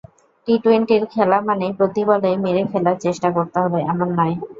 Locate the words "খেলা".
1.13-1.37